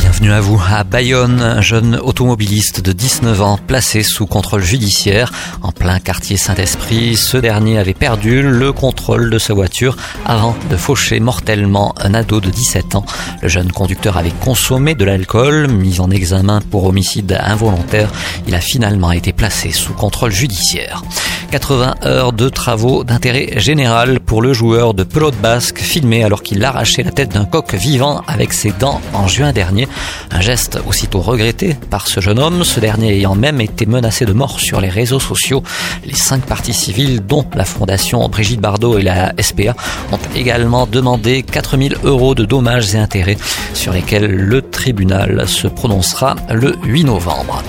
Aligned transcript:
Bienvenue 0.00 0.30
à 0.30 0.40
vous. 0.40 0.62
À 0.64 0.84
Bayonne, 0.84 1.42
un 1.42 1.60
jeune 1.60 1.96
automobiliste 1.96 2.80
de 2.80 2.92
19 2.92 3.42
ans 3.42 3.58
placé 3.66 4.04
sous 4.04 4.26
contrôle 4.26 4.62
judiciaire 4.62 5.32
en 5.60 5.72
plein 5.72 5.98
quartier 5.98 6.36
Saint-Esprit. 6.36 7.16
Ce 7.16 7.36
dernier 7.36 7.78
avait 7.78 7.94
perdu 7.94 8.42
le 8.42 8.72
contrôle 8.72 9.28
de 9.28 9.38
sa 9.38 9.54
voiture 9.54 9.96
avant 10.24 10.56
de 10.70 10.76
faucher 10.76 11.18
mortellement 11.18 11.94
un 11.98 12.14
ado 12.14 12.40
de 12.40 12.48
17 12.48 12.94
ans. 12.94 13.04
Le 13.42 13.48
jeune 13.48 13.72
conducteur 13.72 14.16
avait 14.16 14.30
consommé 14.30 14.94
de 14.94 15.04
l'alcool, 15.04 15.66
mis 15.68 15.98
en 15.98 16.10
examen 16.10 16.60
pour 16.60 16.84
homicide 16.84 17.36
involontaire. 17.40 18.10
Il 18.46 18.54
a 18.54 18.60
finalement 18.60 19.10
été 19.10 19.32
placé 19.32 19.72
sous 19.72 19.94
contrôle 19.94 20.30
judiciaire. 20.30 21.02
80 21.50 21.94
heures 22.04 22.32
de 22.32 22.48
travaux 22.48 23.04
d'intérêt 23.04 23.58
général 23.58 24.20
pour 24.20 24.42
le 24.42 24.52
joueur 24.52 24.92
de 24.92 25.02
pelote 25.02 25.36
basque 25.36 25.78
filmé 25.78 26.22
alors 26.22 26.42
qu'il 26.42 26.62
arrachait 26.64 27.02
la 27.02 27.10
tête 27.10 27.30
d'un 27.30 27.46
coq 27.46 27.74
vivant 27.74 28.22
avec 28.26 28.52
ses 28.52 28.72
dents 28.72 29.00
en 29.14 29.26
juin 29.26 29.52
dernier. 29.52 29.88
Un 30.30 30.40
geste 30.40 30.78
aussitôt 30.86 31.20
regretté 31.20 31.74
par 31.90 32.06
ce 32.06 32.20
jeune 32.20 32.38
homme, 32.38 32.64
ce 32.64 32.80
dernier 32.80 33.14
ayant 33.14 33.34
même 33.34 33.60
été 33.60 33.86
menacé 33.86 34.26
de 34.26 34.32
mort 34.32 34.60
sur 34.60 34.80
les 34.80 34.90
réseaux 34.90 35.20
sociaux. 35.20 35.62
Les 36.04 36.14
cinq 36.14 36.44
parties 36.44 36.74
civiles, 36.74 37.24
dont 37.26 37.46
la 37.54 37.64
Fondation 37.64 38.28
Brigitte 38.28 38.60
Bardot 38.60 38.98
et 38.98 39.02
la 39.02 39.32
SPA, 39.40 39.74
ont 40.12 40.18
également 40.36 40.86
demandé 40.86 41.42
4000 41.42 41.96
euros 42.04 42.34
de 42.34 42.44
dommages 42.44 42.94
et 42.94 42.98
intérêts 42.98 43.38
sur 43.72 43.92
lesquels 43.92 44.30
le 44.30 44.62
tribunal 44.62 45.48
se 45.48 45.66
prononcera 45.66 46.36
le 46.50 46.76
8 46.84 47.04
novembre. 47.04 47.62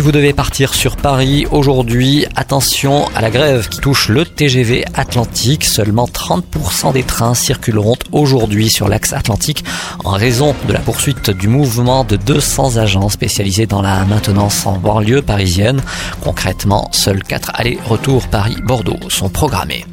Si 0.00 0.04
vous 0.04 0.12
devez 0.12 0.32
partir 0.32 0.72
sur 0.72 0.96
Paris 0.96 1.46
aujourd'hui, 1.50 2.24
attention 2.34 3.06
à 3.14 3.20
la 3.20 3.28
grève 3.28 3.68
qui 3.68 3.80
touche 3.80 4.08
le 4.08 4.24
TGV 4.24 4.86
Atlantique. 4.94 5.66
Seulement 5.66 6.06
30% 6.06 6.94
des 6.94 7.02
trains 7.02 7.34
circuleront 7.34 7.96
aujourd'hui 8.10 8.70
sur 8.70 8.88
l'axe 8.88 9.12
Atlantique 9.12 9.62
en 10.02 10.12
raison 10.12 10.54
de 10.66 10.72
la 10.72 10.78
poursuite 10.78 11.28
du 11.28 11.48
mouvement 11.48 12.04
de 12.04 12.16
200 12.16 12.78
agents 12.78 13.10
spécialisés 13.10 13.66
dans 13.66 13.82
la 13.82 14.06
maintenance 14.06 14.64
en 14.64 14.78
banlieue 14.78 15.20
parisienne. 15.20 15.82
Concrètement, 16.24 16.88
seuls 16.92 17.22
4 17.22 17.50
allers-retours 17.52 18.26
Paris-Bordeaux 18.28 19.10
sont 19.10 19.28
programmés. 19.28 19.84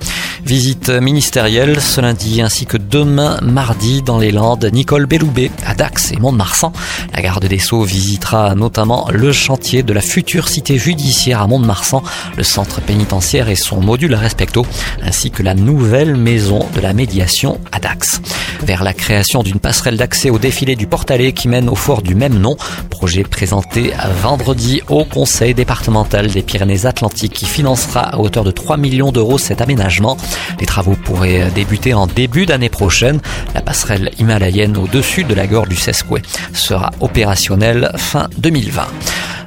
Visite 0.45 0.89
ministérielle 0.89 1.81
ce 1.81 1.99
lundi 1.99 2.41
ainsi 2.41 2.65
que 2.65 2.77
demain 2.77 3.39
mardi 3.41 4.01
dans 4.01 4.19
les 4.19 4.31
Landes. 4.31 4.69
Nicole 4.71 5.05
Belloubet 5.05 5.51
à 5.65 5.73
Dax 5.73 6.11
et 6.11 6.17
Mont-de-Marsan. 6.17 6.71
La 7.13 7.21
garde 7.21 7.45
des 7.45 7.59
Sceaux 7.59 7.83
visitera 7.83 8.55
notamment 8.55 9.09
le 9.11 9.31
chantier 9.31 9.83
de 9.83 9.93
la 9.93 10.01
future 10.01 10.47
cité 10.47 10.77
judiciaire 10.77 11.41
à 11.41 11.47
Mont-de-Marsan, 11.47 12.03
le 12.37 12.43
centre 12.43 12.81
pénitentiaire 12.81 13.49
et 13.49 13.55
son 13.55 13.81
module 13.81 14.13
respecto, 14.13 14.65
ainsi 15.01 15.31
que 15.31 15.43
la 15.43 15.55
nouvelle 15.55 16.15
maison 16.15 16.65
de 16.75 16.81
la 16.81 16.93
médiation 16.93 17.59
à 17.71 17.79
Dax. 17.79 18.21
Vers 18.61 18.83
la 18.83 18.93
création 18.93 19.43
d'une 19.43 19.59
passerelle 19.59 19.97
d'accès 19.97 20.29
au 20.29 20.39
défilé 20.39 20.75
du 20.75 20.87
Portalet 20.87 21.33
qui 21.33 21.47
mène 21.47 21.69
au 21.69 21.75
fort 21.75 22.01
du 22.01 22.15
même 22.15 22.37
nom, 22.37 22.55
projet 22.97 23.21
présenté 23.21 23.93
vendredi 24.23 24.81
au 24.89 25.05
conseil 25.05 25.53
départemental 25.53 26.31
des 26.31 26.41
Pyrénées-Atlantiques 26.41 27.33
qui 27.33 27.45
financera 27.45 28.01
à 28.01 28.17
hauteur 28.17 28.43
de 28.43 28.49
3 28.49 28.75
millions 28.77 29.11
d'euros 29.11 29.37
cet 29.37 29.61
aménagement. 29.61 30.17
Les 30.59 30.65
travaux 30.65 30.95
pourraient 30.95 31.51
débuter 31.53 31.93
en 31.93 32.07
début 32.07 32.47
d'année 32.47 32.69
prochaine. 32.69 33.19
La 33.53 33.61
passerelle 33.61 34.09
himalayenne 34.17 34.75
au-dessus 34.77 35.25
de 35.25 35.35
la 35.35 35.45
gorge 35.45 35.69
du 35.69 35.75
Sesquay 35.75 36.23
sera 36.53 36.89
opérationnelle 36.99 37.91
fin 37.97 38.29
2020. 38.39 38.87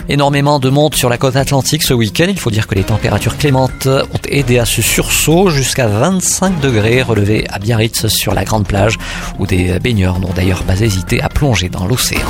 Énormément 0.08 0.60
de 0.60 0.70
monde 0.70 0.94
sur 0.94 1.08
la 1.08 1.18
côte 1.18 1.34
atlantique 1.34 1.82
ce 1.82 1.92
week-end. 1.92 2.26
Il 2.28 2.38
faut 2.38 2.52
dire 2.52 2.68
que 2.68 2.76
les 2.76 2.84
températures 2.84 3.36
clémentes 3.36 3.88
ont 3.88 4.28
aidé 4.28 4.60
à 4.60 4.64
ce 4.64 4.80
sursaut 4.80 5.50
jusqu'à 5.50 5.88
25 5.88 6.60
degrés 6.60 7.02
relevés 7.02 7.46
à 7.50 7.58
Biarritz 7.58 8.06
sur 8.06 8.32
la 8.32 8.44
grande 8.44 8.68
plage 8.68 8.96
où 9.40 9.46
des 9.46 9.80
baigneurs 9.80 10.20
n'ont 10.20 10.32
d'ailleurs 10.32 10.62
pas 10.62 10.80
hésité 10.80 11.20
à 11.20 11.28
plonger 11.28 11.68
dans 11.68 11.86
l'océan. 11.86 12.28